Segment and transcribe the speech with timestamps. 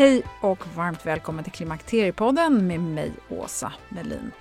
[0.00, 4.32] Hej och varmt välkommen till Klimakteriepodden med mig, Åsa Melin.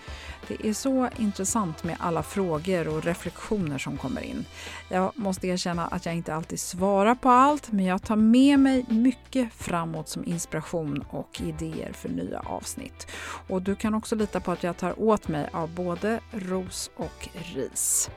[0.49, 4.45] Det är så intressant med alla frågor och reflektioner som kommer in.
[4.89, 8.85] Jag måste erkänna att jag inte alltid svarar på allt, men jag tar med mig
[8.89, 13.07] mycket framåt som inspiration och idéer för nya avsnitt.
[13.47, 17.29] Och du kan också lita på att jag tar åt mig av både ros och
[17.55, 18.09] ris.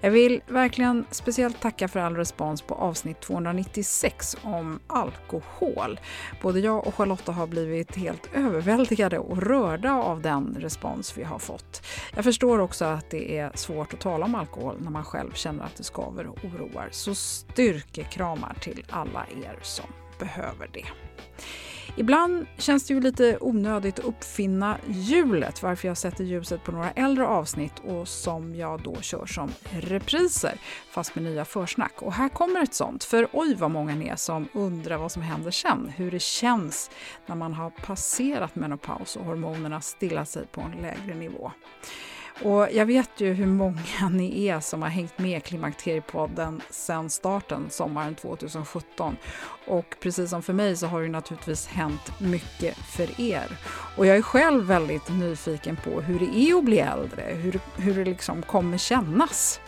[0.00, 6.00] Jag vill verkligen speciellt tacka för all respons på avsnitt 296 om alkohol.
[6.42, 11.38] Både jag och Charlotta har blivit helt överväldigade och rörda av den respons vi har
[11.38, 11.73] fått.
[12.14, 15.64] Jag förstår också att det är svårt att tala om alkohol när man själv känner
[15.64, 16.88] att det skaver och oroar.
[16.90, 19.86] Så styrkekramar till alla er som
[20.18, 20.84] behöver det.
[21.96, 26.90] Ibland känns det ju lite onödigt att uppfinna hjulet varför jag sätter ljuset på några
[26.90, 30.58] äldre avsnitt och som jag då kör som repriser
[30.90, 32.02] fast med nya försnack.
[32.02, 35.22] Och här kommer ett sånt, för oj vad många ni är som undrar vad som
[35.22, 36.90] händer sen, hur det känns
[37.26, 41.52] när man har passerat menopaus och hormonerna stillar sig på en lägre nivå.
[42.42, 47.66] Och jag vet ju hur många ni är som har hängt med Klimakteriepodden sedan starten
[47.70, 49.16] sommaren 2017.
[49.66, 53.58] Och precis som för mig så har det naturligtvis hänt mycket för er.
[53.96, 57.94] Och jag är själv väldigt nyfiken på hur det är att bli äldre, hur, hur
[57.94, 59.60] det liksom kommer kännas.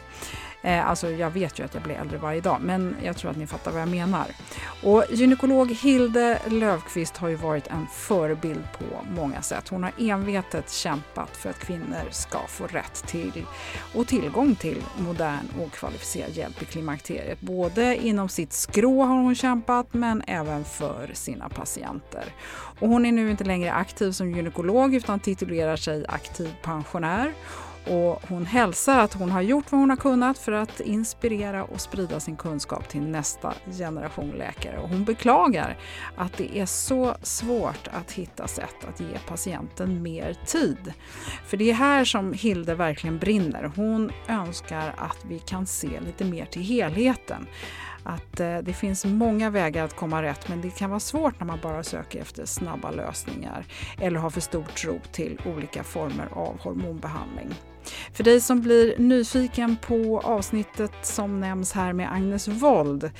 [0.66, 3.37] Eh, alltså jag vet ju att jag blir äldre varje dag, men jag tror att
[3.37, 4.27] ni fattar vad jag menar.
[4.82, 9.69] Och gynekolog Hilde Löfqvist har ju varit en förebild på många sätt.
[9.69, 13.47] Hon har envetet kämpat för att kvinnor ska få rätt till
[13.94, 17.41] och tillgång till modern och kvalificerad hjälp i klimakteriet.
[17.41, 22.25] Både inom sitt skrå har hon kämpat, men även för sina patienter.
[22.81, 27.33] Och hon är nu inte längre aktiv som gynekolog utan titulerar sig aktiv pensionär
[27.87, 31.81] och hon hälsar att hon har gjort vad hon har kunnat för att inspirera och
[31.81, 34.79] sprida sin kunskap till nästa generation läkare.
[34.79, 35.79] Och hon beklagar
[36.17, 40.93] att det är så svårt att hitta sätt att ge patienten mer tid.
[41.47, 43.73] För det är här som Hilde verkligen brinner.
[43.77, 47.47] Hon önskar att vi kan se lite mer till helheten
[48.07, 51.47] att eh, det finns många vägar att komma rätt men det kan vara svårt när
[51.47, 53.65] man bara söker efter snabba lösningar
[54.01, 57.55] eller har för stor tro till olika former av hormonbehandling.
[58.13, 63.11] För dig som blir nyfiken på avsnittet som nämns här med Agnes Wold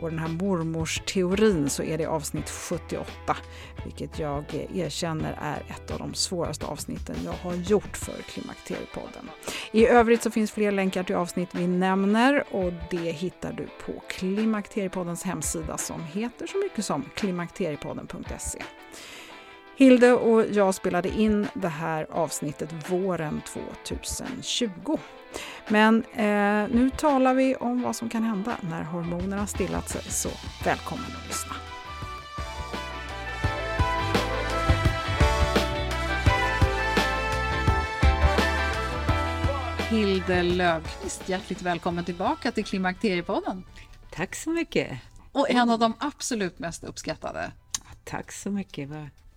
[0.00, 3.36] och den här mormorsteorin så är det avsnitt 78,
[3.84, 4.44] vilket jag
[4.74, 9.30] erkänner är ett av de svåraste avsnitten jag har gjort för Klimakteriepodden.
[9.72, 14.02] I övrigt så finns fler länkar till avsnitt vi nämner och det hittar du på
[14.08, 18.62] Klimakteriepoddens hemsida som heter så mycket som klimakteriepodden.se.
[19.80, 23.42] Hilde och jag spelade in det här avsnittet våren
[23.84, 24.98] 2020.
[25.68, 30.28] Men eh, nu talar vi om vad som kan hända när hormonerna stillat sig, så
[30.64, 31.52] välkommen att lyssna.
[39.90, 43.64] Hilde Löfqvist, hjärtligt välkommen tillbaka till Klimakteriepodden.
[44.10, 44.98] Tack så mycket.
[45.32, 47.52] Och en av de absolut mest uppskattade.
[48.04, 48.90] Tack så mycket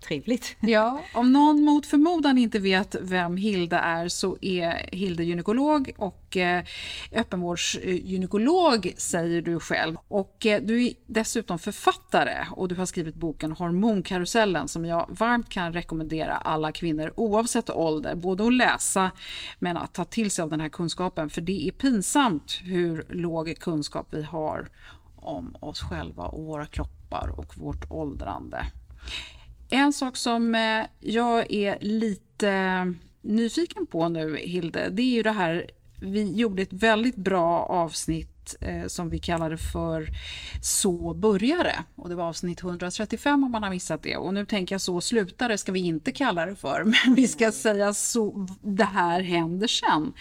[0.03, 0.55] trevligt.
[0.73, 6.37] Ja, om någon mot förmodan inte vet vem Hilda är så är Hilda gynekolog och
[6.37, 6.63] eh,
[7.11, 9.97] öppenvårdsgynekolog säger du själv.
[10.07, 15.49] Och eh, du är dessutom författare och du har skrivit boken Hormonkarusellen som jag varmt
[15.49, 19.11] kan rekommendera alla kvinnor oavsett ålder, både att läsa
[19.59, 23.57] men att ta till sig av den här kunskapen för det är pinsamt hur låg
[23.59, 24.69] kunskap vi har
[25.15, 28.65] om oss själva och våra kroppar och vårt åldrande.
[29.73, 35.31] En sak som eh, jag är lite nyfiken på nu, Hilde, det är ju det
[35.31, 35.69] här
[36.01, 40.07] vi gjorde ett väldigt bra avsnitt eh, som vi kallade för
[40.61, 41.83] Så började.
[41.95, 44.17] Och det var avsnitt 135 om man har missat det.
[44.17, 47.51] Och nu tänker jag Så slutade ska vi inte kalla det för, men vi ska
[47.51, 50.13] säga så det här händer sen.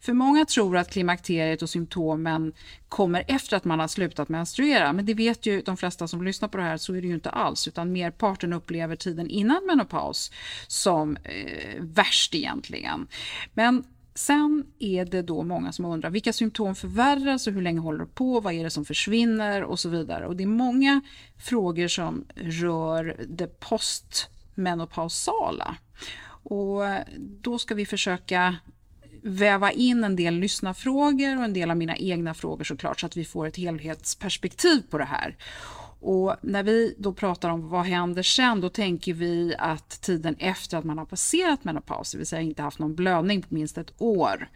[0.00, 2.52] För många tror att klimakteriet och symptomen
[2.88, 4.92] kommer efter att man har slutat menstruera.
[4.92, 7.14] Men det vet ju de flesta som lyssnar på det här, så är det ju
[7.14, 7.68] inte alls.
[7.68, 10.30] Utan merparten upplever tiden innan menopaus
[10.66, 13.06] som eh, värst egentligen.
[13.54, 17.98] Men Sen är det då många som undrar vilka symptom förvärras och hur länge håller
[17.98, 20.26] det på, vad är det som försvinner och så vidare.
[20.26, 21.00] Och det är många
[21.38, 25.76] frågor som rör det postmenopausala.
[26.26, 26.82] Och
[27.18, 28.56] då ska vi försöka
[29.22, 33.16] väva in en del lyssnarfrågor och en del av mina egna frågor såklart så att
[33.16, 35.36] vi får ett helhetsperspektiv på det här.
[36.00, 40.78] Och när vi då pratar om vad händer sen, då tänker vi att tiden efter
[40.78, 43.92] att man har passerat menopaus, det vill säga inte haft någon blödning på minst ett
[43.98, 44.50] år.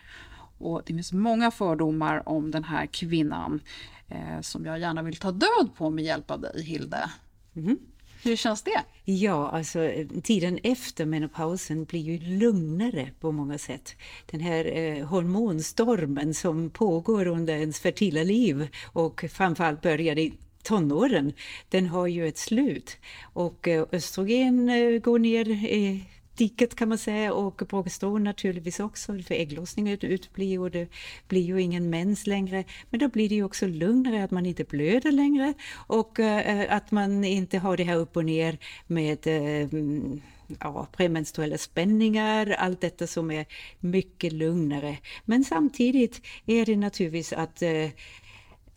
[0.58, 3.60] Och det finns många fördomar om den här kvinnan
[4.08, 7.10] eh, som jag gärna vill ta död på med hjälp av dig, Hilde.
[7.56, 7.78] Mm.
[8.22, 8.82] Hur känns det?
[9.04, 9.90] Ja, alltså
[10.22, 13.96] tiden efter menopausen blir ju lugnare på många sätt.
[14.26, 20.34] Den här eh, hormonstormen som pågår under ens fertila liv och framförallt börjar i
[20.68, 21.32] tonåren,
[21.68, 22.96] den har ju ett slut.
[23.22, 26.04] Och eh, östrogen eh, går ner i
[26.34, 30.88] diket kan man säga och progesteron naturligtvis också för ägglossningen utblir och det
[31.28, 32.64] blir ju ingen mens längre.
[32.90, 35.54] Men då blir det ju också lugnare att man inte blöder längre
[35.86, 40.20] och eh, att man inte har det här upp och ner med mm,
[40.60, 43.46] ja, premenstruella spänningar, allt detta som är
[43.80, 44.98] mycket lugnare.
[45.24, 47.62] Men samtidigt är det naturligtvis att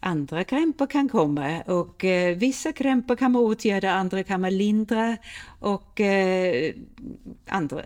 [0.01, 5.18] andra krämpor kan komma och eh, vissa krämpor kan man åtgärda, andra kan man lindra
[5.59, 6.74] och eh,
[7.48, 7.81] andra,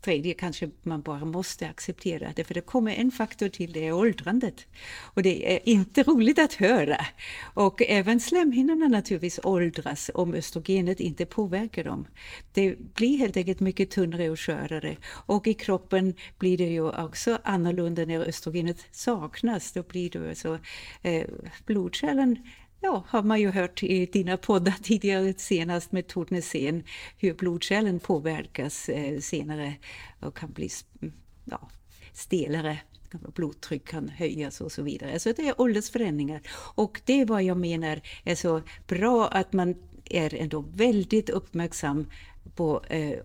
[0.00, 3.92] tredje kanske man bara måste acceptera det, för det kommer en faktor till, det är
[3.92, 4.66] åldrandet.
[5.14, 7.06] Och det är inte roligt att höra.
[7.54, 12.06] Och även slemhinnorna naturligtvis åldras om östrogenet inte påverkar dem.
[12.52, 14.96] Det blir helt enkelt mycket tunnare och skörare.
[15.26, 19.72] Och i kroppen blir det ju också annorlunda när östrogenet saknas.
[19.72, 20.58] Då blir det alltså
[21.02, 21.26] eh,
[21.66, 22.38] blodkärlen
[22.82, 26.84] Ja, har man ju hört i dina poddar tidigare, senast med Tornesen,
[27.18, 29.74] hur blodkärlen påverkas eh, senare
[30.20, 30.70] och kan bli
[31.02, 31.14] mm,
[31.44, 31.68] ja,
[32.12, 32.78] stelare
[33.18, 35.18] blodtryck kan höjas och så vidare.
[35.18, 36.40] Så det är åldersförändringar.
[36.74, 42.06] Och det är vad jag menar är så bra att man är ändå väldigt uppmärksam
[42.54, 43.18] på eh,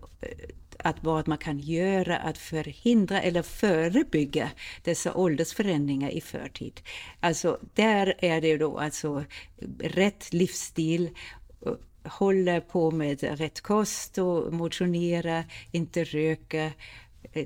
[0.86, 4.50] att vad man kan göra att förhindra eller förebygga
[4.82, 6.80] dessa åldersförändringar i förtid.
[7.20, 9.24] Alltså där är det då alltså
[9.78, 11.10] rätt livsstil,
[12.04, 16.72] hålla på med rätt kost och motionera, inte röka,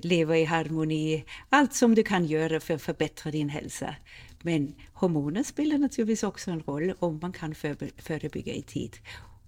[0.03, 1.25] leva i harmoni.
[1.49, 3.95] Allt som du kan göra för att förbättra din hälsa.
[4.43, 7.55] Men hormoner spelar naturligtvis också en roll om man kan
[7.97, 8.97] förebygga i tid.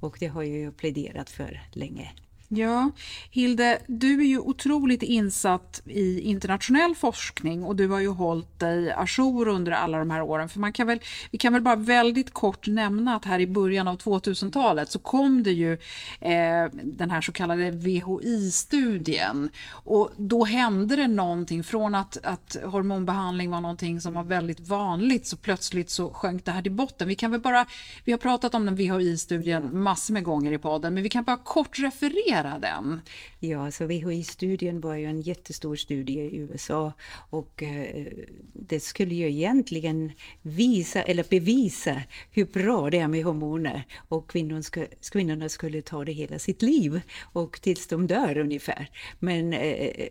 [0.00, 2.12] Och det har jag ju pläderat för länge.
[2.54, 2.90] Ja,
[3.30, 8.92] Hilde, du är ju otroligt insatt i internationell forskning och du har ju hållit dig
[8.92, 10.48] ajour under alla de här åren.
[10.48, 13.88] För man kan väl, vi kan väl bara väldigt kort nämna att här i början
[13.88, 15.72] av 2000-talet så kom det ju
[16.20, 23.50] eh, den här så kallade VHI-studien och då hände det någonting från att, att hormonbehandling
[23.50, 27.08] var någonting som var väldigt vanligt så plötsligt så sjönk det här till botten.
[27.08, 27.66] Vi kan väl bara,
[28.04, 31.36] vi har pratat om den VHI-studien massor med gånger i podden, men vi kan bara
[31.36, 33.01] kort referera studera den?
[33.41, 36.93] Ja, så VHI-studien var ju en jättestor studie i USA
[37.31, 38.06] och eh,
[38.53, 44.63] det skulle ju egentligen visa eller bevisa hur bra det är med hormoner och kvinnorna,
[44.63, 47.01] ska, kvinnorna skulle ta det hela sitt liv
[47.32, 48.91] och tills de dör ungefär.
[49.19, 50.08] Men eh, eh,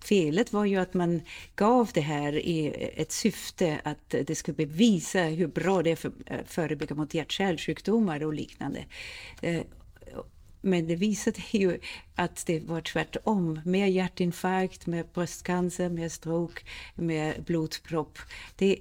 [0.00, 1.20] felet var ju att man
[1.56, 6.12] gav det här i ett syfte att det skulle bevisa hur bra det är för
[6.26, 8.84] att förebygga mot hjärt-kärlsjukdomar och liknande.
[9.42, 9.62] Eh,
[10.62, 11.78] men det visade ju
[12.14, 13.60] att det var tvärtom.
[13.64, 16.62] Mer hjärtinfarkt, mer bröstcancer, mer stroke,
[16.94, 18.18] mer blodpropp.
[18.56, 18.78] Det är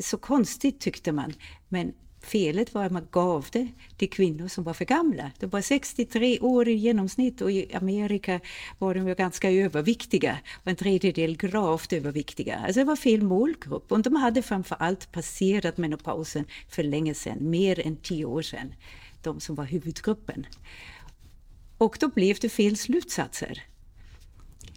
[0.00, 1.32] så konstigt tyckte man.
[1.68, 1.92] Men
[2.24, 5.30] felet var att man gav det till kvinnor som var för gamla.
[5.38, 8.40] De var 63 år i genomsnitt och i Amerika
[8.78, 10.38] var de ju ganska överviktiga.
[10.62, 12.56] Och en tredjedel gravt överviktiga.
[12.56, 13.92] Alltså det var fel målgrupp.
[13.92, 18.74] Och de hade framför allt passerat menopausen för länge sedan, mer än tio år sedan.
[19.22, 20.46] De som var huvudgruppen.
[21.84, 23.62] Och då blev det fel slutsatser.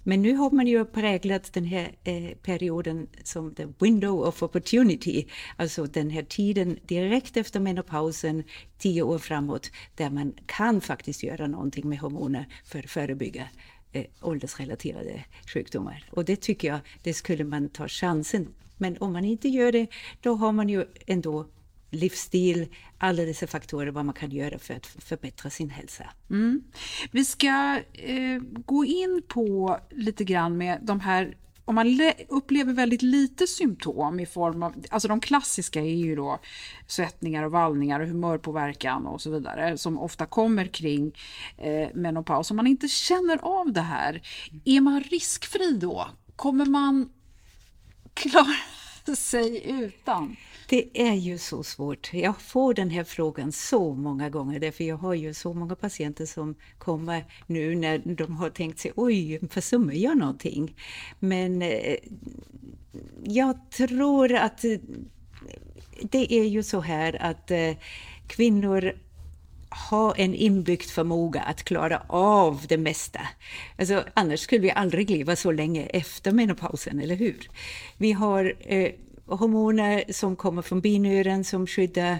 [0.03, 5.27] Men nu har man ju präglat den här eh, perioden som the window of opportunity,
[5.57, 8.43] alltså den här tiden direkt efter menopausen,
[8.77, 13.47] tio år framåt, där man kan faktiskt göra någonting med hormoner för att förebygga
[13.91, 15.23] eh, åldersrelaterade
[15.53, 16.09] sjukdomar.
[16.11, 18.47] Och det tycker jag, det skulle man ta chansen.
[18.77, 19.87] Men om man inte gör det,
[20.21, 21.45] då har man ju ändå
[21.89, 22.67] livsstil,
[22.97, 26.03] alla dessa faktorer vad man kan göra för att förbättra sin hälsa.
[26.29, 26.63] Mm.
[27.11, 33.01] Vi ska eh, gå in på lite grann med de här om man upplever väldigt
[33.01, 36.39] lite symptom i form av, alltså de klassiska är ju då
[36.87, 41.15] svettningar och vallningar och humörpåverkan och så vidare som ofta kommer kring
[41.57, 42.51] eh, menopaus.
[42.51, 44.21] Om man inte känner av det här,
[44.65, 46.07] är man riskfri då?
[46.35, 47.09] Kommer man
[48.13, 50.35] klara sig utan?
[50.69, 52.13] Det är ju så svårt.
[52.13, 56.25] Jag får den här frågan så många gånger därför jag har ju så många patienter
[56.25, 60.75] som kommer nu när de har tänkt sig oj, försummar jag någonting?
[61.19, 61.95] Men eh,
[63.23, 64.77] jag tror att eh,
[66.01, 67.73] det är ju så här att eh,
[68.27, 68.93] kvinnor
[69.69, 73.19] har en inbyggd förmåga att klara av det mesta.
[73.77, 77.49] Alltså, annars skulle vi aldrig leva så länge efter menopausen, eller hur?
[77.97, 78.91] Vi har eh,
[79.27, 82.17] hormoner som kommer från binören som skyddar.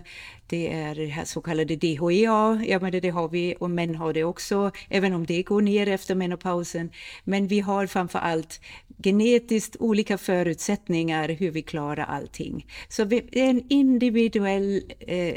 [0.48, 4.14] Det är det här så kallade DHEA, ja men det har vi och män har
[4.14, 6.90] det också, även om det går ner efter menopausen.
[7.24, 8.62] Men vi har framför allt
[9.04, 12.66] genetiskt olika förutsättningar hur vi klarar allting.
[12.90, 15.36] Så det är en individuell eh,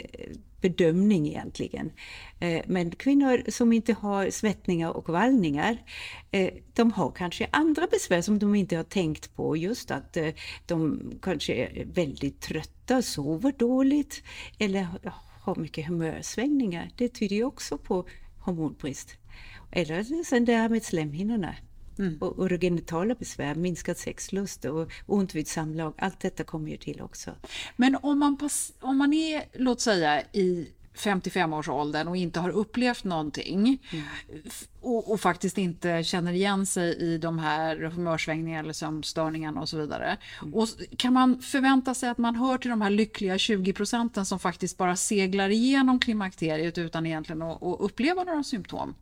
[0.60, 1.92] bedömning egentligen.
[2.40, 5.78] Eh, men kvinnor som inte har svettningar och vallningar,
[6.30, 9.56] eh, de har kanske andra besvär som de inte har tänkt på.
[9.56, 10.28] Just att eh,
[10.66, 14.22] de kanske är väldigt trötta, sover dåligt
[14.58, 14.86] eller
[15.40, 16.90] har mycket humörsvängningar.
[16.96, 18.06] Det tyder ju också på
[18.38, 19.16] hormonbrist.
[19.72, 21.54] Eller sen det här med slemhinnorna.
[22.00, 22.18] Mm.
[22.20, 25.94] Och urogenitala besvär, minskad sexlust och ont vid samlag.
[25.98, 27.30] Allt detta kommer ju till också.
[27.76, 33.04] Men om man, pass, om man är, låt säga, i 55-årsåldern och inte har upplevt
[33.04, 34.04] någonting mm.
[34.80, 39.76] och, och, faktiskt inte känner igen sig i de här humörsvängningarna eller sömnstörningarna och så
[39.76, 40.16] vidare.
[40.42, 40.54] Mm.
[40.54, 44.38] Och kan man förvänta sig att man hör till de här lyckliga 20 procenten som
[44.38, 48.94] faktiskt bara seglar igenom klimakteriet utan egentligen att, att uppleva några symptom?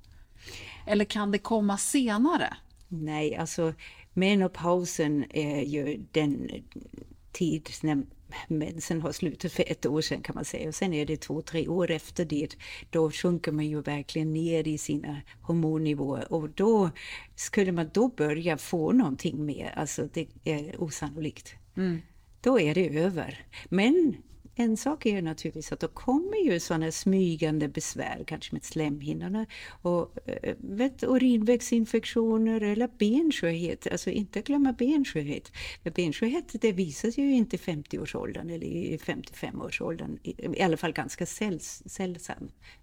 [0.86, 2.56] Eller kan det komma senare?
[2.88, 3.75] Nej, alltså
[4.14, 6.50] menopausen är ju den
[7.33, 8.02] tid när
[8.49, 10.68] mensen har slutat för ett år sedan kan man säga.
[10.68, 12.57] Och sen är det två, tre år efter det.
[12.90, 16.90] Då sjunker man ju verkligen ner i sina hormonnivåer och då
[17.37, 19.73] skulle man då börja få någonting mer.
[19.76, 21.54] Alltså det är osannolikt.
[21.76, 22.00] Mm.
[22.40, 23.47] Då är det över.
[23.68, 24.16] Men
[24.60, 29.46] en sak är ju naturligtvis att då kommer ju sådana smygande besvär, kanske med slemhinnorna
[29.82, 35.52] och eh, vet, urinvägsinfektioner eller benskörhet, Alltså inte glömma benskörhet.
[35.82, 40.18] För bensköhet det visar sig ju inte i 50-årsåldern eller i 55-årsåldern.
[40.22, 41.82] I, alla fall ganska säls,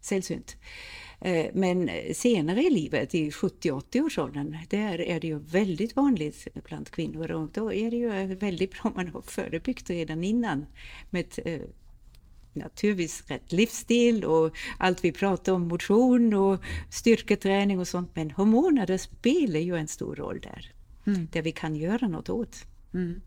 [0.01, 0.57] sällsynt.
[1.21, 7.31] Äh, men senare i livet, i 70-80-årsåldern, där är det ju väldigt vanligt bland kvinnor
[7.31, 10.65] och då är det ju väldigt bra om man har förebyggt redan innan
[11.09, 11.61] med äh,
[12.53, 18.15] naturligtvis rätt livsstil och allt vi pratar om, motion och styrketräning och sånt.
[18.15, 20.71] Men hormoner spelar ju en stor roll där,
[21.07, 21.27] mm.
[21.31, 22.57] där vi kan göra något åt.
[22.93, 23.21] Mm.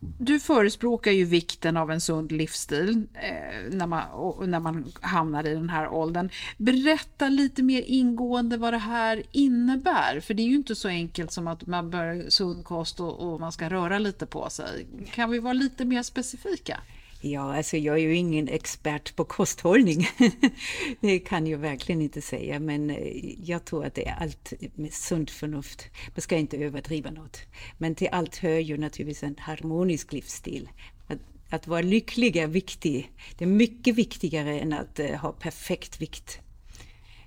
[0.00, 4.02] Du förespråkar ju vikten av en sund livsstil eh, när, man,
[4.48, 6.30] när man hamnar i den här åldern.
[6.56, 10.20] Berätta lite mer ingående vad det här innebär.
[10.20, 13.40] För det är ju inte så enkelt som att man börjar sund kost och, och
[13.40, 14.86] man ska röra lite på sig.
[15.12, 16.80] Kan vi vara lite mer specifika?
[17.20, 20.08] Ja, alltså jag är ju ingen expert på kosthållning.
[21.00, 24.92] det kan jag verkligen inte säga, men eh, jag tror att det är allt med
[24.92, 25.84] sunt förnuft.
[26.14, 27.40] Man ska inte överdriva något.
[27.78, 30.68] Men till allt hör ju naturligtvis en harmonisk livsstil.
[31.06, 31.18] Att,
[31.50, 33.06] att vara lycklig är viktigt.
[33.38, 36.40] Det är mycket viktigare än att uh, ha perfekt vikt.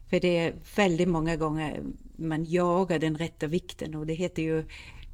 [0.09, 1.83] För det är väldigt många gånger
[2.15, 4.65] man jagar den rätta vikten och det heter ju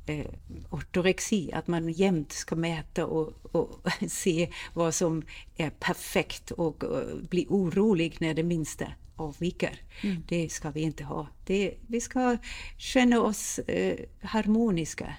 [0.08, 0.26] eh,
[0.70, 3.70] ortorexi, att man jämt ska mäta och, och
[4.10, 5.24] se vad som
[5.58, 8.86] är perfekt och, och bli orolig när det minsta
[9.16, 9.82] avviker.
[10.04, 10.24] Mm.
[10.28, 11.28] Det ska vi inte ha.
[11.46, 12.38] Det, vi ska
[12.78, 15.16] känna oss eh, harmoniska.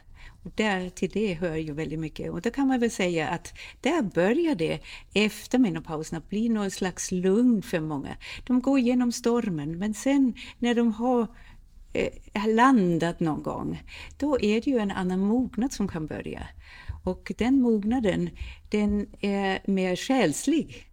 [0.55, 2.31] där, till det hör ju väldigt mycket.
[2.31, 4.81] Och då kan man väl säga att där börjar det
[5.15, 8.17] efter menopausen att bli någon slags lugn för många.
[8.47, 11.27] De går igenom stormen, men sen när de har
[11.93, 13.83] eh, landat någon gång,
[14.19, 16.49] då är det ju en annan mognad som kan börja.
[17.05, 18.31] Och den mognaden,
[18.71, 20.89] den är mer själslig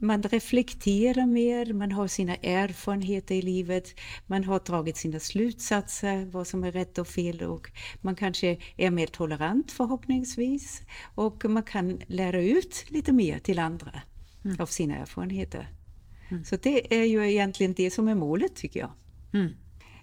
[0.00, 6.46] man reflekterar mer, man har sina erfarenheter i livet, man har dragit sina slutsatser, vad
[6.46, 10.82] som är rätt och fel och man kanske är mer tolerant förhoppningsvis
[11.14, 14.02] och man kan lära ut lite mer till andra
[14.44, 14.56] mm.
[14.60, 15.68] av sina erfarenheter.
[16.30, 16.44] Mm.
[16.44, 18.90] Så det är ju egentligen det som är målet tycker jag.
[19.32, 19.52] Mm.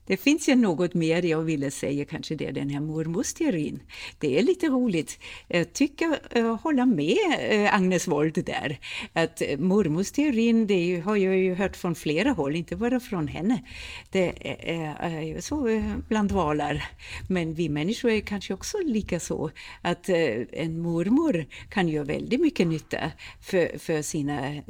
[0.08, 3.80] Det finns ju något mer jag ville säga, kanske det är den här mormorsteorin.
[4.20, 5.20] Det är lite roligt.
[5.48, 8.80] Jag tycker, eh, jag håller med eh, Agnes Wold där,
[9.14, 13.64] att mormorsteorin, det har jag ju hört från flera håll, inte bara från henne.
[14.10, 14.34] Det
[14.72, 16.84] är eh, ju så bland valar.
[17.30, 22.68] Men vi människor är kanske också lika så, att en mormor kan göra väldigt mycket
[22.68, 24.62] nytta för, för sina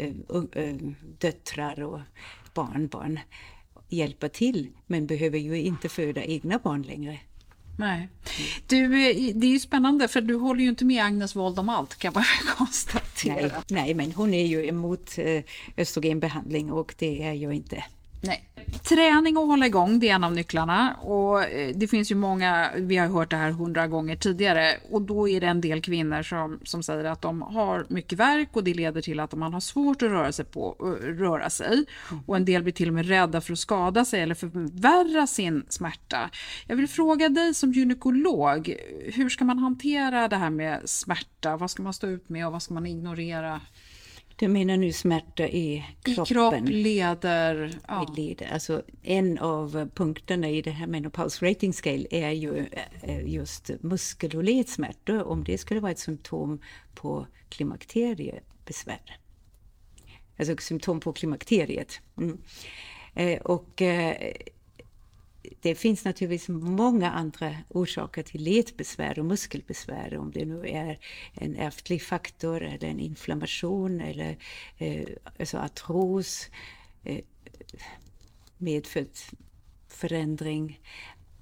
[1.20, 2.00] döttrar och
[2.54, 3.20] barnbarn
[3.90, 7.20] hjälpa till men behöver ju inte föda egna barn längre.
[7.78, 8.10] Nej.
[8.68, 11.70] Du, eh, det är ju spännande för du håller ju inte med Agnes Wold om
[11.70, 12.24] allt kan man
[12.58, 13.36] konstatera.
[13.36, 15.44] Nej, nej, men hon är ju emot eh,
[15.78, 17.84] östrogenbehandling och det är jag inte.
[18.22, 18.50] Nej.
[18.84, 20.94] Träning och hålla igång, det är en av nycklarna.
[20.94, 25.02] Och eh, det finns ju många, vi har hört det här hundra gånger tidigare, och
[25.02, 28.64] då är det en del kvinnor som, som säger att de har mycket verk och
[28.64, 30.46] det leder till att man har svårt att röra sig.
[30.46, 31.86] På, eh, röra sig.
[32.26, 35.66] Och en del blir till och med rädda för att skada sig eller förvärra sin
[35.70, 36.30] smärta.
[36.68, 38.76] Jag vill fråga dig som gynekolog,
[39.14, 41.58] hur ska man hantera det här med smärta?
[41.58, 43.62] Vad ska man stå ut med och vad ska man ignorera?
[44.38, 46.24] Du menar nu smärta i kroppen?
[46.24, 47.80] I kropp, leder.
[47.88, 48.14] Ja.
[48.18, 48.54] leder.
[48.54, 52.66] Alltså, en av punkterna i det här Menopause Rating Scale är ju
[53.02, 56.60] eh, just muskel och ledsmärta, om det skulle vara ett symptom
[56.96, 59.20] på klimakteriebesvär.
[60.40, 62.00] Alltså symptom på klimakteriet.
[62.18, 62.38] Mm.
[63.14, 64.34] Eh, och eh,
[65.62, 71.00] det finns naturligtvis många andra orsaker till ledbesvär och muskelbesvär, om det nu är
[71.34, 74.38] en ärftlig faktor eller en inflammation eller
[74.78, 75.08] eh,
[75.40, 76.50] alltså artros,
[77.04, 77.20] eh,
[78.58, 79.10] medfödd
[79.88, 80.80] förändring.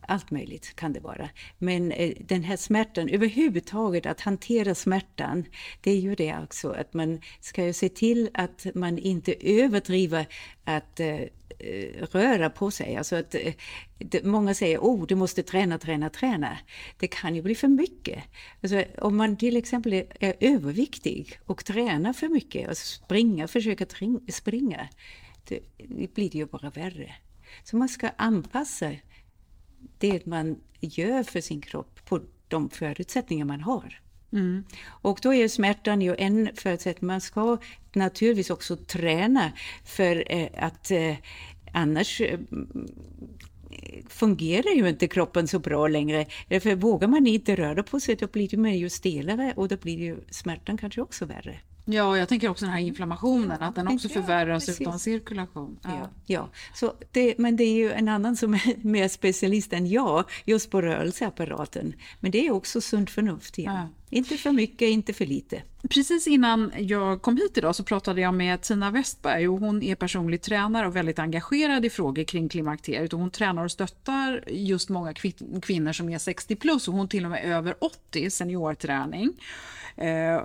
[0.07, 1.29] Allt möjligt kan det vara.
[1.57, 5.45] Men eh, den här smärtan, överhuvudtaget att hantera smärtan,
[5.81, 10.27] det är ju det också att man ska ju se till att man inte överdriver
[10.63, 11.19] att eh,
[12.11, 12.95] röra på sig.
[12.95, 13.53] Alltså att, eh,
[13.97, 16.57] det, många säger oh, du måste träna, träna, träna.
[16.99, 18.23] Det kan ju bli för mycket.
[18.61, 23.85] Alltså, om man till exempel är, är överviktig och tränar för mycket, och springa, försöka
[24.31, 24.87] springa,
[25.47, 27.15] det, det blir det ju bara värre.
[27.63, 28.91] Så man ska anpassa
[29.97, 33.99] det man gör för sin kropp på de förutsättningar man har.
[34.33, 34.63] Mm.
[34.85, 37.07] Och då är smärtan ju en förutsättning.
[37.07, 37.57] Man ska
[37.93, 39.51] naturligtvis också träna
[39.85, 41.15] för eh, att eh,
[41.73, 42.39] annars eh,
[44.07, 46.25] fungerar ju inte kroppen så bra längre.
[46.49, 49.99] För vågar man inte röra på sig då blir det ju stelare och då blir
[49.99, 51.59] ju smärtan kanske också värre.
[51.85, 55.79] Ja, jag tänker också den här inflammationen, att den också förvärras ja, utan cirkulation.
[55.83, 55.89] Ja.
[55.89, 56.49] ja, ja.
[56.73, 60.71] Så det, men det är ju en annan som är mer specialist än jag, just
[60.71, 61.93] på rörelseapparaten.
[62.19, 63.73] Men det är också sunt förnuft igen.
[63.73, 63.87] Ja.
[64.13, 65.61] Inte för mycket, inte för lite.
[65.89, 69.95] Precis innan jag kom hit idag så pratade jag med Tina Westberg och hon är
[69.95, 73.13] personlig tränare och väldigt engagerad i frågor kring klimakteriet.
[73.13, 75.13] Och hon tränar och stöttar just många
[75.61, 79.33] kvinnor som är 60 plus och hon till och med över 80 seniorträning.
[79.95, 80.41] Eh,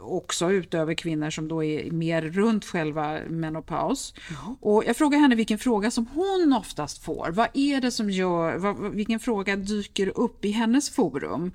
[0.00, 4.14] också utöver kvinnor som då är mer runt själva menopaus.
[4.28, 4.56] Mm.
[4.60, 7.30] Och jag frågar henne vilken fråga som hon oftast får.
[7.30, 11.52] Vad är det som gör, vad, vilken fråga dyker upp i hennes forum?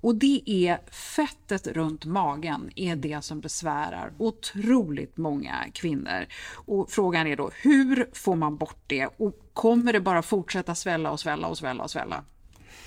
[0.00, 6.26] Och det är fettet runt magen är det som besvärar otroligt många kvinnor.
[6.54, 9.06] Och frågan är då, hur får man bort det?
[9.06, 12.24] Och kommer det bara fortsätta svälla och svälla och svälla och svälla?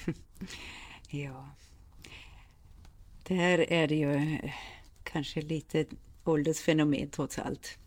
[1.10, 1.57] ja.
[3.28, 4.52] Där är det ju eh,
[5.04, 5.86] kanske lite
[6.24, 7.78] åldersfenomen trots allt.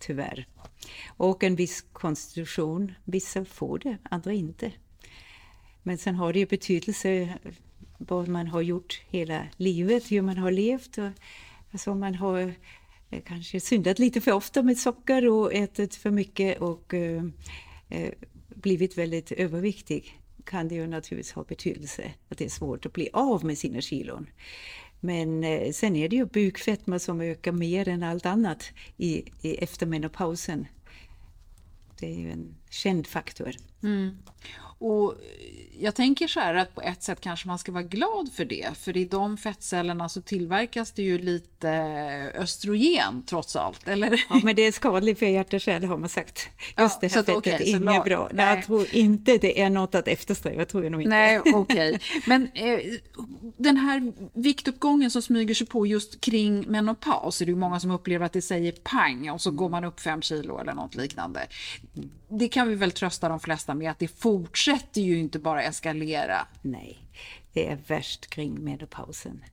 [0.00, 0.46] Tyvärr.
[1.08, 2.92] Och en viss konstitution.
[3.04, 4.72] Vissa får det, andra inte.
[5.82, 7.38] Men sen har det ju betydelse
[7.98, 10.98] vad man har gjort hela livet, hur man har levt.
[10.98, 11.10] Och,
[11.70, 12.54] alltså man har
[13.10, 17.24] eh, kanske syndat lite för ofta med socker och ätit för mycket och eh,
[17.88, 18.12] eh
[18.54, 20.19] blivit väldigt överviktig
[20.50, 23.80] kan det ju naturligtvis ha betydelse att det är svårt att bli av med sina
[23.80, 24.26] kilon.
[25.00, 29.54] Men eh, sen är det ju bukfetma som ökar mer än allt annat i, i
[29.54, 30.66] efter menopausen.
[32.00, 33.50] Det är ju en känd faktor.
[33.82, 34.16] Mm.
[34.78, 35.14] Och
[35.80, 38.68] jag tänker så här att på ett sätt kanske man ska vara glad för det,
[38.76, 41.70] för i de fettcellerna så tillverkas det ju lite
[42.34, 44.24] östrogen trots allt, eller?
[44.30, 46.48] Ja, men det är skadligt för hjärta och kärl har man sagt.
[46.58, 48.30] Just ja, det här fettet okay, är inget bra.
[48.32, 48.54] Nej.
[48.54, 51.10] Jag tror inte det är något att eftersträva, tror jag nog inte.
[51.10, 51.94] Nej, okej.
[51.94, 51.98] Okay.
[52.26, 52.78] Men eh,
[53.56, 57.90] den här viktuppgången som smyger sig på just kring menopaus, är det ju många som
[57.90, 61.40] upplever att det säger pang och så går man upp fem kilo eller något liknande.
[62.28, 66.46] Det kan vi väl trösta de flesta med att det fortsätter ju inte bara eskalera.
[66.62, 66.98] Nej,
[67.52, 69.44] det är värst kring menopausen.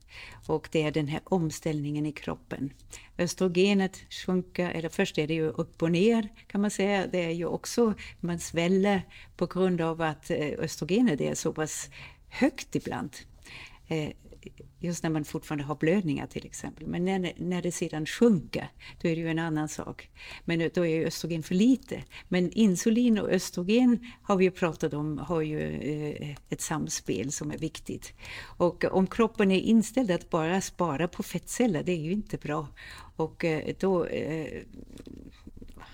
[0.46, 2.72] Och det är den här omställningen i kroppen.
[3.18, 7.06] Östrogenet sjunker, eller först är det ju upp och ner kan man säga.
[7.06, 9.02] Det är ju också, man sväller
[9.36, 11.90] på grund av att eh, östrogenet är så pass
[12.28, 13.16] högt ibland.
[13.88, 14.10] Eh,
[14.78, 16.86] Just när man fortfarande har blödningar till exempel.
[16.86, 18.68] Men när, när det sedan sjunker,
[19.00, 20.10] då är det ju en annan sak.
[20.44, 22.04] Men då är ju östrogen för lite.
[22.28, 27.50] Men insulin och östrogen har vi ju pratat om, har ju eh, ett samspel som
[27.50, 28.12] är viktigt.
[28.58, 32.68] Och om kroppen är inställd att bara spara på fettceller, det är ju inte bra.
[33.16, 34.62] Och eh, då eh,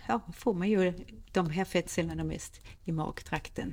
[0.08, 0.92] ja, får man ju
[1.32, 3.72] de här fettcellerna mest i magtrakten.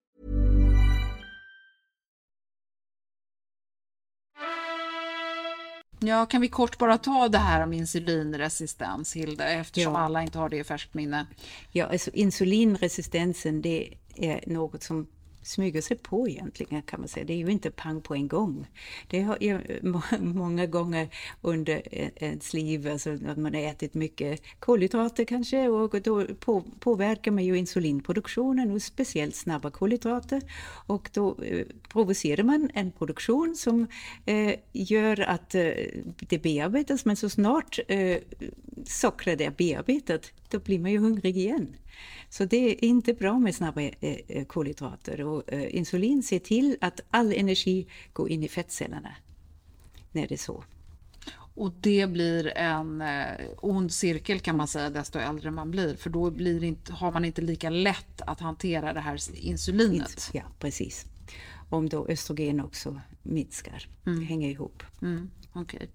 [6.03, 9.99] Ja, kan vi kort bara ta det här om insulinresistens, Hilda, eftersom ja.
[9.99, 11.27] alla inte har det i färskt minne?
[11.71, 15.07] Ja, alltså insulinresistensen, det är något som
[15.43, 17.25] smyger sig på egentligen kan man säga.
[17.25, 18.67] Det är ju inte pang på en gång.
[19.07, 19.61] Det har jag
[20.19, 21.09] många gånger
[21.41, 26.25] under e, ens liv, alltså att man har ätit mycket kolhydrater kanske och då
[26.79, 30.41] påverkar man ju insulinproduktionen och speciellt snabba kolhydrater
[30.87, 33.87] och då eh, provocerar man en produktion som
[34.25, 35.71] eh, gör att eh,
[36.19, 38.19] det bearbetas men så snart e,
[38.85, 41.75] sockret är bearbetat då blir man ju hungrig igen.
[42.29, 43.91] Så det är inte bra med snabba eh,
[44.27, 49.15] eh, kolhydrater och eh, insulin ser till att all energi går in i fettcellerna
[50.11, 50.63] när det är så.
[51.55, 53.03] Och det blir en
[53.57, 57.25] ond cirkel kan man säga desto äldre man blir för då blir inte, har man
[57.25, 60.29] inte lika lätt att hantera det här insulinet.
[60.33, 61.05] Ja, precis.
[61.69, 64.23] Om då östrogen också minskar, mm.
[64.23, 64.83] hänger ihop.
[65.01, 65.29] Mm.
[65.53, 65.87] Okay.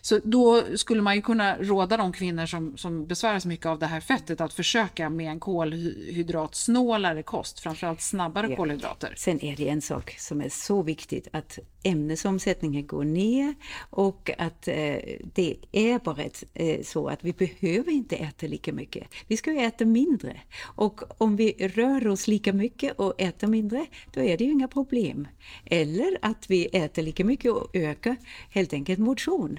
[0.00, 3.86] Så då skulle man ju kunna råda de kvinnor som, som besväras mycket av det
[3.86, 8.56] här fettet att försöka med en kolhydratsnålare kost, framförallt snabbare ja.
[8.56, 9.14] kolhydrater.
[9.16, 13.54] Sen är det en sak som är så viktigt att ämnesomsättningen går ner
[13.90, 14.96] och att eh,
[15.34, 19.08] det är bara ett, eh, så att vi behöver inte äta lika mycket.
[19.26, 23.86] Vi ska ju äta mindre och om vi rör oss lika mycket och äter mindre,
[24.12, 25.28] då är det ju inga problem.
[25.64, 28.16] Eller att vi äter lika mycket och ökar
[28.50, 29.58] helt enkelt motion.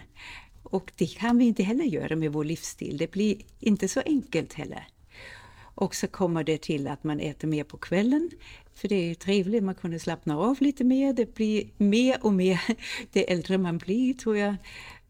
[0.63, 2.97] Och det kan vi inte heller göra med vår livsstil.
[2.97, 4.87] Det blir inte så enkelt heller.
[5.75, 8.29] Och så kommer det till att man äter mer på kvällen,
[8.73, 11.13] för det är ju trevligt, man kunde slappna av lite mer.
[11.13, 12.61] Det blir mer och mer
[13.11, 14.55] det äldre man blir, tror jag.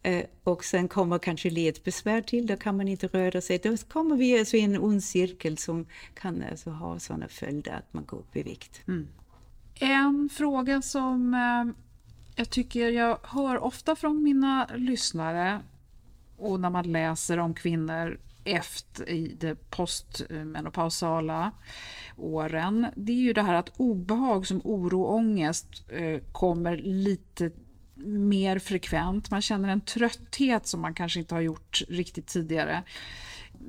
[0.02, 3.58] Eh, och sen kommer kanske ledbesvär till, då kan man inte röra sig.
[3.58, 7.94] Då kommer vi alltså i en ond cirkel som kan alltså ha sådana följder att
[7.94, 8.82] man går upp i vikt.
[8.88, 9.08] Mm.
[9.80, 11.76] En fråga som eh,
[12.36, 15.62] jag tycker jag hör ofta från mina lyssnare
[16.38, 21.52] och när man läser om kvinnor efter i de postmenopausala
[22.18, 27.52] åren, det är ju det här att obehag som oro och ångest eh, kommer lite
[28.06, 32.84] mer frekvent, man känner en trötthet som man kanske inte har gjort riktigt tidigare.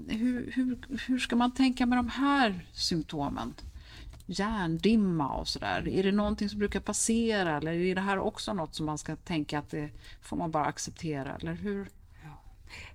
[0.08, 3.54] Hur, hur, hur ska man tänka med de här symptomen?
[4.26, 5.88] Hjärndimma och sådär.
[5.88, 9.16] Är det någonting som brukar passera eller är det här också något som man ska
[9.16, 9.90] tänka att det
[10.22, 11.36] får man bara acceptera?
[11.36, 11.88] Eller hur?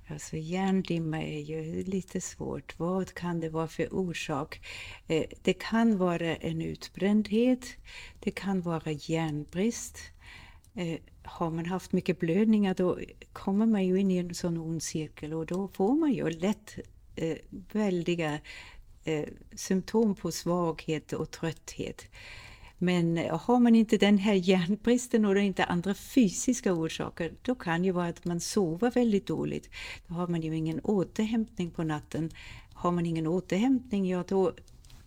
[0.07, 2.79] Alltså hjärndimma är ju lite svårt.
[2.79, 4.61] Vad kan det vara för orsak?
[5.07, 7.65] Eh, det kan vara en utbrändhet.
[8.19, 9.97] Det kan vara järnbrist.
[10.73, 12.99] Eh, har man haft mycket blödningar då
[13.33, 16.79] kommer man ju in i en sån ond cirkel och då får man ju lätt
[17.15, 17.37] eh,
[17.71, 18.39] väldiga
[19.55, 22.07] symptom på svaghet och trötthet.
[22.83, 27.81] Men eh, har man inte den här järnbristen och inte andra fysiska orsaker, då kan
[27.81, 29.69] det vara att man sover väldigt dåligt.
[30.07, 32.29] Då har man ju ingen återhämtning på natten.
[32.73, 34.47] Har man ingen återhämtning, ja då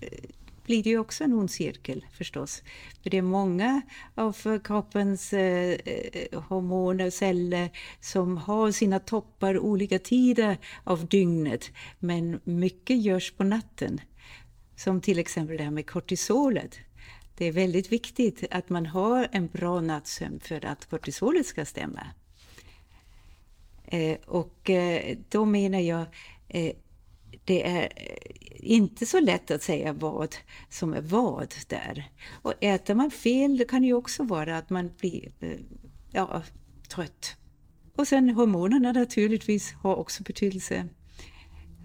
[0.00, 0.30] eh,
[0.64, 2.62] blir det ju också en ond cirkel förstås.
[3.02, 3.82] För det är många
[4.14, 11.70] av kroppens eh, eh, hormoner och celler som har sina toppar olika tider av dygnet.
[11.98, 14.00] Men mycket görs på natten.
[14.76, 16.78] Som till exempel det här med kortisolet.
[17.36, 22.06] Det är väldigt viktigt att man har en bra nattsömn för att kortisolet ska stämma.
[23.84, 26.06] Eh, och eh, då menar jag
[26.48, 26.72] eh,
[27.44, 30.36] det är eh, inte så lätt att säga vad
[30.68, 32.10] som är vad där.
[32.42, 35.58] Och äter man fel, det kan ju också vara att man blir eh,
[36.10, 36.42] ja,
[36.88, 37.36] trött.
[37.96, 40.88] Och sen hormonerna naturligtvis har också betydelse.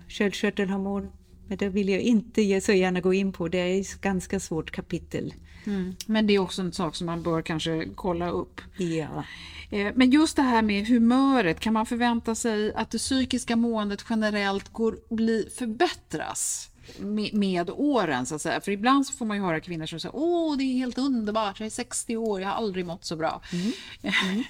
[0.07, 1.11] Sköldkörtelhormon,
[1.49, 3.47] men det vill jag inte så gärna gå in på.
[3.47, 5.33] Det är ett ganska svårt kapitel.
[5.65, 5.95] Mm.
[6.05, 8.61] Men det är också en sak som man bör kanske kolla upp.
[8.77, 9.23] Ja.
[9.69, 14.05] Eh, men just det här med humöret, kan man förvänta sig att det psykiska måendet
[14.09, 16.69] generellt går, bli, förbättras?
[16.99, 18.61] Med, med, åren så att säga.
[18.61, 21.67] För ibland får man ju höra kvinnor som säger åh det är helt underbart, jag
[21.67, 23.41] är 60 år, jag har aldrig mått så bra.
[23.53, 23.71] Mm.
[24.01, 24.43] Mm.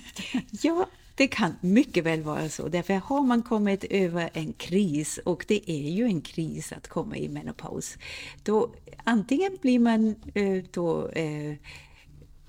[0.52, 0.86] ja,
[1.20, 2.68] det kan mycket väl vara så.
[2.68, 7.18] Därför har man kommit över en kris, och det är ju en kris att komma
[7.18, 7.98] i menopaus,
[8.44, 11.56] då antingen blir man eh, då eh,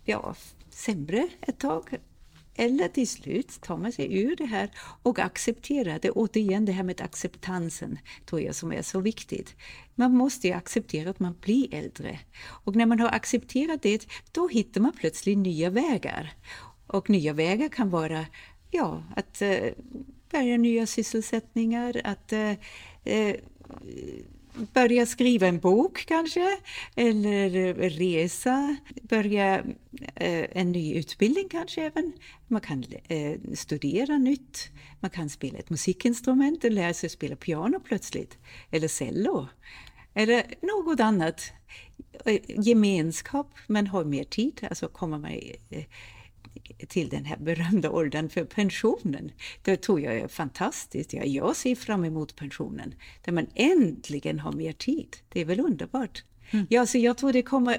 [0.04, 0.35] ja,
[0.70, 1.98] sämre ett tag,
[2.54, 4.70] eller till slut tar man sig ur det här
[5.02, 6.11] och accepterar det.
[6.11, 9.56] Återigen det här med acceptansen tror jag som är så viktigt.
[9.94, 12.18] Man måste ju acceptera att man blir äldre.
[12.64, 16.35] Och när man har accepterat det, då hittar man plötsligt nya vägar.
[16.92, 18.26] Och nya vägar kan vara
[18.70, 19.72] ja, att eh,
[20.30, 22.54] börja nya sysselsättningar, att eh,
[23.04, 23.37] eh,
[24.72, 26.59] börja skriva en bok kanske,
[26.96, 29.59] eller resa, börja
[30.14, 32.12] eh, en ny utbildning kanske även.
[32.48, 37.80] Man kan eh, studera nytt, man kan spela ett musikinstrument och lära sig spela piano
[37.80, 38.38] plötsligt,
[38.70, 39.48] eller cello,
[40.14, 41.52] eller något annat.
[42.24, 45.33] Eh, gemenskap, man har mer tid, alltså kommer man
[46.88, 49.33] till den här berömda åldern för pensionen.
[49.62, 51.12] Det tror jag är fantastiskt.
[51.12, 55.16] Ja, jag ser fram emot pensionen, där man äntligen har mer tid.
[55.28, 56.24] Det är väl underbart?
[56.50, 56.66] Mm.
[56.70, 57.78] Ja, så jag tror det kommer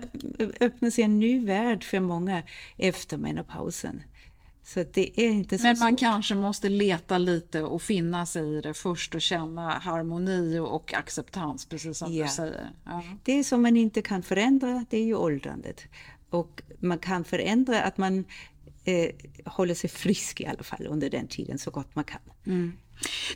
[0.60, 2.44] öppna sig en ny värld för många
[2.78, 4.02] efter menopausen.
[4.64, 6.00] Så det är inte så Men man svårt.
[6.00, 11.66] kanske måste leta lite och finna sig i det först och känna harmoni och acceptans,
[11.66, 12.24] precis som ja.
[12.24, 12.70] du säger.
[12.86, 13.04] Ja.
[13.24, 15.84] Det som man inte kan förändra, det är ju åldrandet.
[16.30, 18.26] Och man kan förändra att man
[18.84, 19.10] eh,
[19.46, 22.22] håller sig frisk i alla fall under den tiden så gott man kan.
[22.46, 22.74] Mm.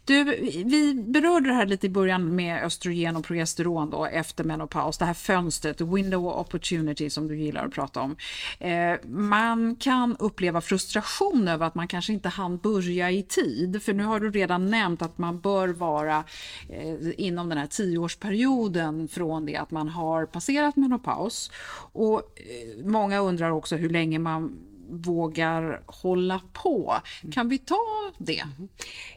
[0.06, 0.24] Du,
[0.66, 5.06] vi berörde det här lite i början med östrogen och progesteron då, efter menopaus, det
[5.06, 8.16] här fönstret, window of opportunity som du gillar att prata om.
[8.60, 13.94] Eh, man kan uppleva frustration över att man kanske inte hann börja i tid, för
[13.94, 16.24] nu har du redan nämnt att man bör vara
[16.70, 21.52] eh, inom den här tioårsperioden från det att man har passerat menopaus.
[21.92, 24.58] Och eh, många undrar också hur länge man
[24.90, 26.96] vågar hålla på.
[27.32, 28.44] Kan vi ta det?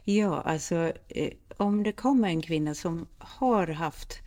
[0.05, 4.19] Ja, alltså eh, om det kommer en kvinna som har haft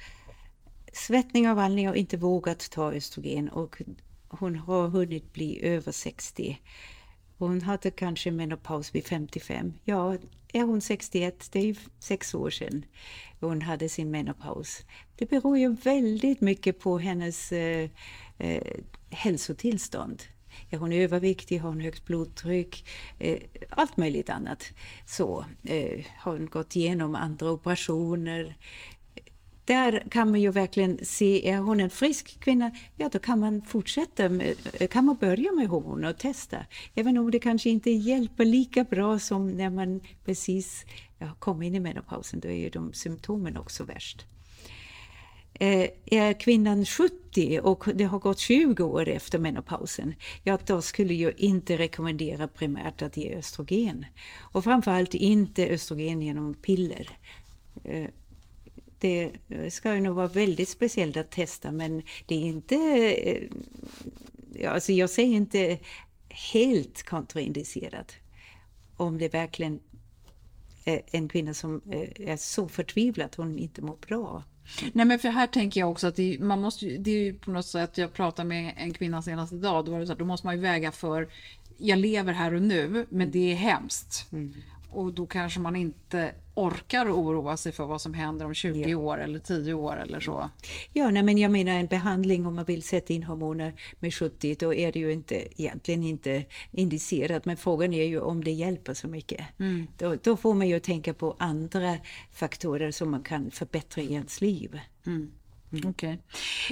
[0.93, 3.82] svettning och vallning och inte vågat ta östrogen och
[4.30, 6.60] hon har hunnit bli över 60.
[7.38, 9.73] Hon hade kanske menopaus vid 55.
[9.84, 10.17] Ja,
[10.54, 12.86] är hon 61, det är ju sex år sedan
[13.39, 14.86] hon hade sin menopaus.
[15.15, 17.89] Det beror ju väldigt mycket på hennes eh,
[18.38, 18.77] eh,
[19.10, 20.23] hälsotillstånd.
[20.70, 21.60] Är hon överviktig?
[21.60, 22.86] Har hon högt blodtryck?
[23.20, 23.38] Eh,
[23.70, 24.64] allt möjligt annat.
[25.06, 28.58] Så eh, har hon gått igenom andra operationer?
[29.66, 33.62] Där kan man ju verkligen se, är hon en frisk kvinna, ja då kan man
[33.62, 36.58] fortsätta, med, eh, kan man börja med hormoner och testa.
[36.96, 40.86] Även om det kanske inte hjälper lika bra som när man precis
[41.20, 44.26] ja, kommer in i menopausen, då är ju de symptomen också värst.
[45.62, 51.13] Eh, är kvinnan 70 och det har gått 20 år efter menopausen, ja då skulle
[51.13, 54.06] jag inte rekommendera primärt att ge östrogen.
[54.39, 57.10] Och framförallt inte östrogen genom piller.
[57.84, 58.08] Eh,
[59.00, 59.32] det
[59.69, 62.76] ska ju nog vara väldigt speciellt att testa men det är inte...
[62.76, 65.80] Eh, alltså jag säger inte
[66.30, 68.12] helt kontraindicerat
[68.97, 69.80] om det verkligen
[70.86, 74.43] är en kvinna som eh, är så förtvivlad att hon inte mår bra.
[74.93, 77.52] Nej men för här tänker jag också att det, man måste, det är ju på
[77.52, 80.26] något sätt, jag pratade med en kvinna senast idag, då var det så här, då
[80.26, 81.28] måste man ju väga för,
[81.78, 84.32] jag lever här och nu, men det är hemskt.
[84.32, 84.54] Mm.
[84.91, 88.97] Och då kanske man inte orkar oroa sig för vad som händer om 20 ja.
[88.97, 90.49] år eller 10 år eller så.
[90.93, 94.56] Ja, nej, men jag menar en behandling om man vill sätta in hormoner med 70,
[94.60, 97.45] då är det ju inte, egentligen inte indicerat.
[97.45, 99.45] Men frågan är ju om det hjälper så mycket.
[99.60, 99.88] Mm.
[99.97, 101.97] Då, då, får man ju tänka på andra
[102.32, 104.80] faktorer som man kan förbättra i ens liv.
[105.06, 105.32] Mm.
[105.71, 105.89] Mm.
[105.89, 106.17] Okay.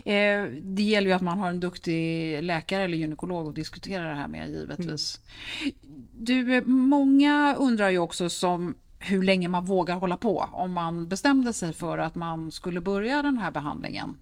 [0.06, 4.16] Eh, det gäller ju att man har en duktig läkare eller gynekolog att diskutera det
[4.16, 5.22] här med givetvis.
[5.62, 6.08] Mm.
[6.12, 11.54] Du, många undrar ju också som hur länge man vågar hålla på om man bestämde
[11.54, 14.18] sig för att man skulle börja den här behandlingen.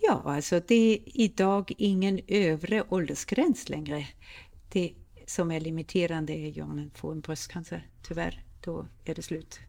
[0.00, 4.06] Ja, alltså det är idag ingen övre åldersgräns längre.
[4.72, 4.92] Det
[5.26, 8.44] som är limiterande är ju om man får en bröstcancer, tyvärr.
[8.64, 9.60] Då är det slut.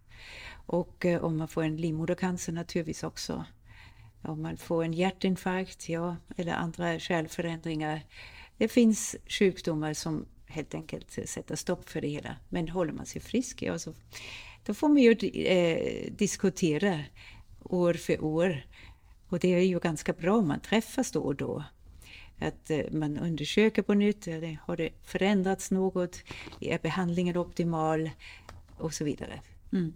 [0.65, 3.45] Och eh, om man får en livmodercancer naturligtvis också
[4.21, 8.01] om man får en hjärtinfarkt, ja, eller andra kärlförändringar.
[8.57, 12.35] Det finns sjukdomar som helt enkelt sätter stopp för det hela.
[12.49, 13.93] Men håller man sig frisk, ja, så,
[14.65, 16.99] då får man ju eh, diskutera
[17.63, 18.65] år för år.
[19.29, 21.63] Och det är ju ganska bra om man träffas då och då.
[22.39, 24.25] Att eh, man undersöker på nytt,
[24.61, 26.23] har det förändrats något?
[26.59, 28.09] Är behandlingen optimal?
[28.77, 29.41] Och så vidare.
[29.71, 29.93] Mm.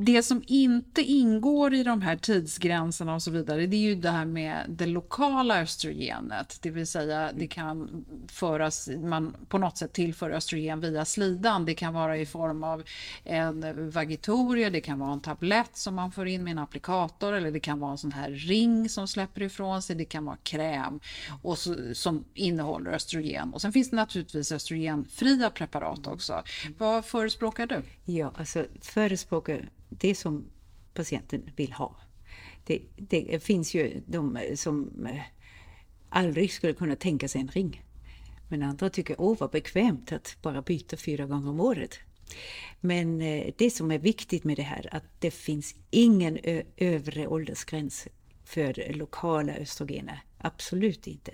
[0.00, 4.10] Det som inte ingår i de här tidsgränserna och så vidare, det är ju det
[4.10, 6.58] här med det lokala östrogenet.
[6.62, 11.64] Det vill säga, det kan föras, man på något sätt tillför östrogen via slidan.
[11.64, 12.82] Det kan vara i form av
[13.24, 17.50] en vagitorie, det kan vara en tablett som man får in med en applikator eller
[17.50, 19.96] det kan vara en sån här ring som släpper ifrån sig.
[19.96, 21.00] Det kan vara kräm
[21.42, 23.54] och så, som innehåller östrogen.
[23.54, 26.42] Och sen finns det naturligtvis östrogenfria preparat också.
[26.78, 27.82] Vad förespråkar du?
[28.04, 29.37] Ja, alltså förespråkar
[29.88, 30.50] det som
[30.94, 31.96] patienten vill ha.
[32.64, 35.20] Det, det finns ju de eh, som eh,
[36.08, 37.82] aldrig skulle kunna tänka sig en ring.
[38.48, 41.98] Men andra tycker, åh vad bekvämt att bara byta fyra gånger om året.
[42.80, 46.38] Men eh, det som är viktigt med det här, att det finns ingen
[46.76, 48.08] övre åldersgräns
[48.44, 50.22] för lokala östrogener.
[50.38, 51.32] Absolut inte.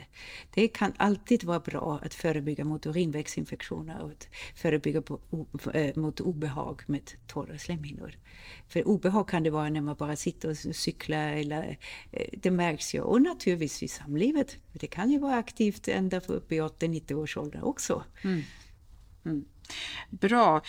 [0.54, 5.02] Det kan alltid vara bra att förebygga mot urinvägsinfektioner och att förebygga
[5.74, 8.14] eh, mot obehag med torra slemhinnor.
[8.68, 11.78] För obehag kan det vara när man bara sitter och cyklar eller
[12.12, 13.00] eh, det märks ju.
[13.00, 14.56] Och naturligtvis i samlivet.
[14.72, 18.04] Det kan ju vara aktivt ända upp i 80-90 års ålder också.
[18.24, 18.42] Mm.
[19.24, 19.44] Mm.
[20.10, 20.62] Bra.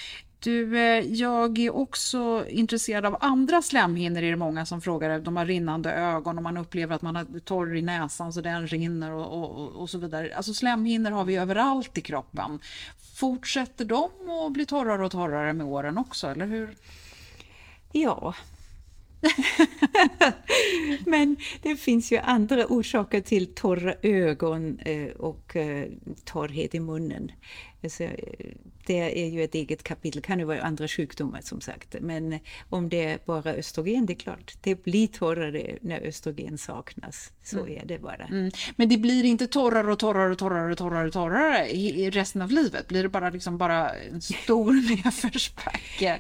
[0.46, 5.20] Du, eh, jag är också intresserad av andra slemhinnor, är det många som frågar.
[5.20, 8.68] De har rinnande ögon och man upplever att man har torr i näsan så den
[8.68, 10.36] rinner och, och, och så vidare.
[10.36, 12.60] Alltså slemhinnor har vi överallt i kroppen.
[13.16, 14.10] Fortsätter de
[14.46, 16.76] att bli torrare och torrare med åren också, eller hur?
[17.92, 18.34] Ja,
[21.06, 25.88] Men det finns ju andra orsaker till torra ögon eh, och eh,
[26.26, 27.32] torrhet i munnen.
[27.84, 28.10] Alltså,
[28.86, 31.96] det är ju ett eget kapitel, det kan ju vara andra sjukdomar som sagt.
[32.02, 37.32] Men om det är bara östrogen, det är klart, det blir torrare när östrogen saknas.
[37.44, 37.78] Så mm.
[37.78, 38.26] är det bara.
[38.26, 38.52] Mm.
[38.76, 42.52] Men det blir inte torrare och torrare och torrare och torrare, torrare i resten av
[42.52, 42.88] livet?
[42.88, 46.20] Blir det bara, liksom bara en stor nedförsbacke?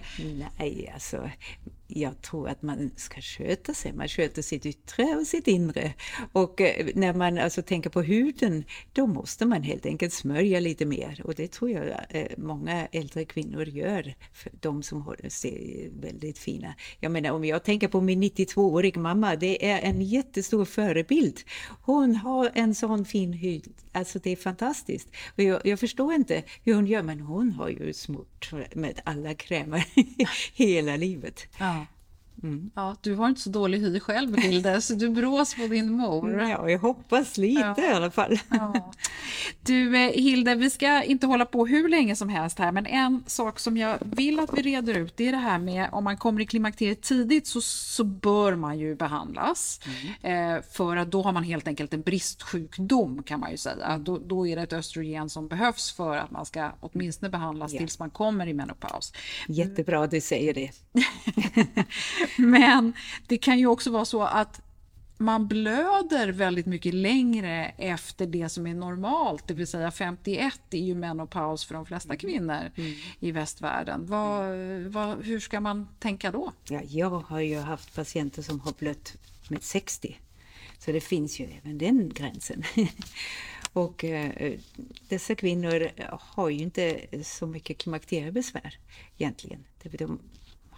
[0.59, 1.29] Nej, alltså
[1.95, 3.93] jag tror att man ska sköta sig.
[3.93, 5.93] Man sköter sitt yttre och sitt inre.
[6.31, 10.85] Och eh, när man alltså tänker på huden, då måste man helt enkelt smörja lite
[10.85, 11.21] mer.
[11.23, 16.75] Och det tror jag eh, många äldre kvinnor gör, för de som ser väldigt fina.
[16.99, 21.39] Jag menar, om jag tänker på min 92-åriga mamma, det är en jättestor förebild.
[21.81, 25.07] Hon har en sån fin hud, alltså det är fantastiskt.
[25.37, 29.33] Och jag, jag förstår inte hur hon gör, men hon har ju smort med alla
[29.33, 29.85] krämer
[30.53, 31.47] hela livet.
[31.59, 31.84] Ja.
[32.43, 32.71] Mm.
[32.75, 36.41] Ja, du har inte så dålig hy själv, Hilde, så du brås på din mor.
[36.41, 37.91] Ja, jag hoppas lite ja.
[37.91, 38.39] i alla fall.
[38.49, 38.91] Ja.
[39.61, 43.23] Du, eh, Hilde, vi ska inte hålla på hur länge som helst här, men en
[43.27, 46.17] sak som jag vill att vi reder ut, det är det här med om man
[46.17, 49.79] kommer i klimakteriet tidigt så, så bör man ju behandlas.
[50.21, 50.55] Mm.
[50.57, 53.97] Eh, för att då har man helt enkelt en bristsjukdom kan man ju säga.
[53.97, 57.79] Då, då är det ett östrogen som behövs för att man ska åtminstone behandlas ja.
[57.79, 59.13] tills man kommer i menopaus.
[59.47, 60.71] Jättebra att du säger det.
[62.47, 62.93] Men
[63.27, 64.61] det kan ju också vara så att
[65.17, 70.77] man blöder väldigt mycket längre efter det som är normalt, det vill säga 51 är
[70.77, 72.19] ju menopaus för de flesta Mm.
[72.19, 72.71] kvinnor
[73.19, 74.05] i västvärlden.
[74.05, 76.51] Vad, vad, hur ska man tänka då?
[76.69, 79.15] Ja, jag har ju haft patienter som har blött
[79.49, 80.19] med 60.
[80.79, 82.63] Så det finns ju även den gränsen.
[83.73, 84.53] Och eh,
[85.09, 88.77] dessa kvinnor har ju inte så mycket klimakteriebesvär
[89.17, 89.63] egentligen.
[89.83, 90.19] De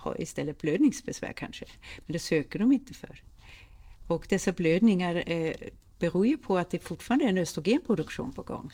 [0.08, 1.66] har istället blödningsbesvär kanske,
[1.98, 3.22] men det söker de inte för.
[4.08, 5.54] Och dessa blödningar eh,
[6.00, 8.72] beror ju på att det fortfarande är en östrogenproduktion på gång.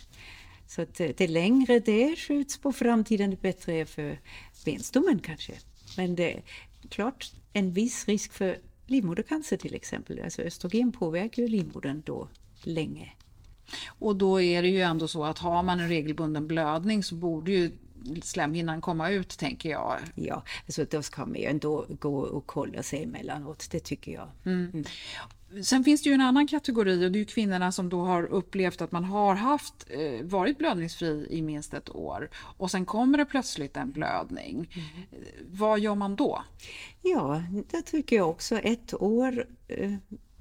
[0.67, 4.19] Så att eh, det längre det skjuts på framtiden, det bättre är för
[4.65, 5.53] benstommen kanske.
[5.97, 6.43] Men det är
[6.89, 8.57] klart en viss risk för
[8.87, 10.21] livmodercancer till exempel.
[10.23, 12.27] Alltså östrogen påverkar ju livmodern då
[12.63, 13.13] länge.
[13.87, 17.51] Och då är det ju ändå så att har man en regelbunden blödning så borde
[17.51, 17.71] ju
[18.23, 19.97] slemhinnan komma ut, tänker jag.
[20.15, 24.27] Ja, alltså då ska man ju ändå gå och kolla sig emellanåt, det tycker jag.
[24.45, 24.83] Mm.
[25.63, 28.81] Sen finns det ju en annan kategori och det är kvinnorna som då har upplevt
[28.81, 33.25] att man har haft, eh, varit blödningsfri i minst ett år och sen kommer det
[33.25, 34.69] plötsligt en blödning.
[35.11, 35.17] Eh,
[35.49, 36.43] Vad gör man då?
[37.01, 38.57] Ja, det tycker jag också.
[38.57, 39.93] Ett år, eh,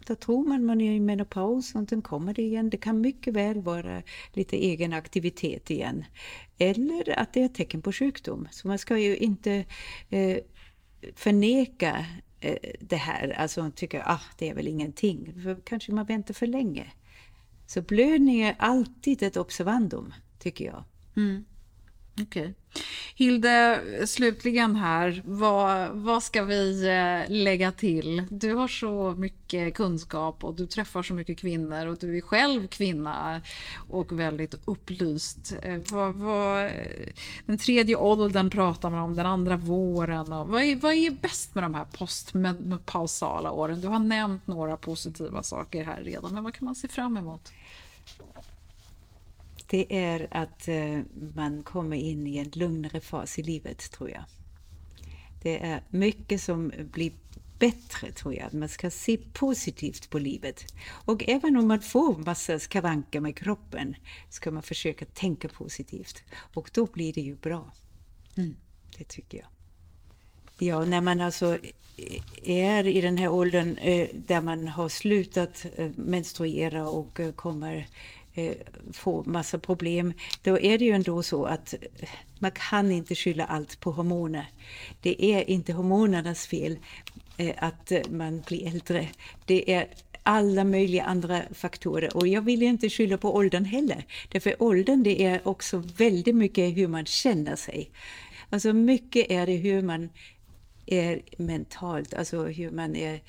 [0.07, 2.71] då tror man man är i menopaus och sen kommer det igen.
[2.71, 6.05] Det kan mycket väl vara lite egen aktivitet igen.
[6.59, 8.49] Eller att det är ett tecken på sjukdom.
[8.51, 9.65] Så man ska ju inte
[10.11, 10.39] eh,
[11.15, 12.07] förneka
[12.41, 15.43] eh, det här, alltså tycka ah, det är väl ingenting.
[15.43, 16.93] För kanske man väntar för länge.
[17.67, 20.85] Så blödning är alltid ett observandum, tycker jag.
[21.17, 21.45] Mm.
[22.23, 22.55] Okej.
[23.15, 28.25] Hilde, slutligen här, vad, vad ska vi eh, lägga till?
[28.31, 32.67] Du har så mycket kunskap och du träffar så mycket kvinnor och du är själv
[32.67, 33.41] kvinna
[33.91, 35.55] och väldigt upplyst.
[35.63, 36.73] Eh, vad, vad, eh,
[37.47, 40.33] den tredje åldern pratar man om, den andra våren.
[40.33, 43.81] Och vad, är, vad är bäst med de här postmenopausala åren?
[43.81, 47.53] Du har nämnt några positiva saker här redan, men vad kan man se fram emot?
[49.73, 51.01] Det är att eh,
[51.35, 54.25] man kommer in i en lugnare fas i livet, tror jag.
[55.43, 57.13] Det är mycket som blir
[57.59, 58.55] bättre, tror jag.
[58.55, 60.65] Man ska se positivt på livet.
[61.05, 63.97] Och även om man får massa skavanker med kroppen,
[64.31, 66.23] ska man försöka tänka positivt.
[66.55, 67.73] Och då blir det ju bra.
[68.99, 69.49] Det tycker jag.
[70.59, 71.59] Ja, när man alltså
[72.43, 77.89] är i den här åldern eh, där man har slutat eh, menstruera och kommer
[78.35, 78.55] eh,
[78.93, 80.13] få massa problem,
[80.43, 82.09] då är det ju ändå så att eh,
[82.39, 84.47] man kan inte skylla allt på hormoner.
[85.01, 86.79] Det är inte hormonernas fel
[87.37, 89.09] eh, att eh, man blir äldre.
[89.47, 89.89] Det är
[90.23, 92.17] alla möjliga andra faktorer.
[92.17, 94.05] Och jag vill inte skylla på åldern heller.
[94.29, 97.91] Därför åldern det är också väldigt mycket hur man känner sig.
[98.51, 100.09] Alltså mycket är det hur man
[100.87, 103.21] är mentalt, alltså hur man är,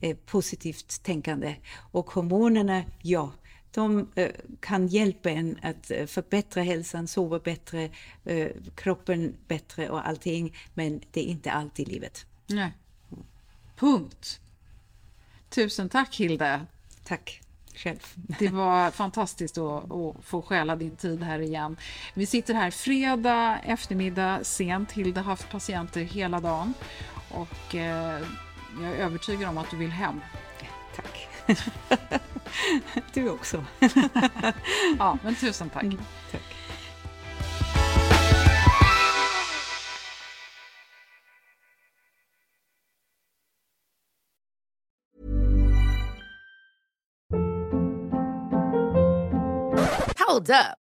[0.00, 1.54] är positivt tänkande.
[1.92, 3.32] Och hormonerna, ja,
[3.72, 7.90] de eh, kan hjälpa en att eh, förbättra hälsan, sova bättre,
[8.24, 10.56] eh, kroppen bättre och allting.
[10.74, 12.26] Men det är inte allt i livet.
[12.46, 12.72] Nej.
[13.76, 14.40] Punkt.
[15.48, 16.66] Tusen tack Hilde.
[17.04, 17.42] Tack
[17.74, 17.98] själv.
[18.38, 21.76] Det var fantastiskt att, att få stjäla din tid här igen.
[22.14, 24.92] Vi sitter här fredag eftermiddag sent.
[24.92, 26.74] Hilde har haft patienter hela dagen
[27.28, 28.22] och eh,
[28.80, 30.20] jag är övertygad om att du vill hem.
[30.96, 31.28] Tack.
[33.14, 33.64] du också.
[34.98, 35.82] ja, men tusen tack.
[35.82, 35.98] Mm,
[36.30, 36.42] tack.
[50.28, 50.81] Hold up.